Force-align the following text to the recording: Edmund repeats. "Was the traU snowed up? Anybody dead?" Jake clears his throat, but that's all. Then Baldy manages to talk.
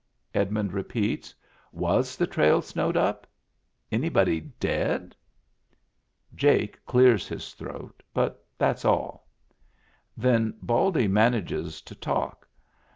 Edmund 0.33 0.73
repeats. 0.73 1.35
"Was 1.71 2.15
the 2.17 2.25
traU 2.25 2.63
snowed 2.63 2.97
up? 2.97 3.27
Anybody 3.91 4.41
dead?" 4.59 5.15
Jake 6.35 6.83
clears 6.87 7.27
his 7.27 7.53
throat, 7.53 8.01
but 8.11 8.43
that's 8.57 8.83
all. 8.83 9.27
Then 10.17 10.55
Baldy 10.59 11.07
manages 11.07 11.83
to 11.83 11.93
talk. 11.93 12.47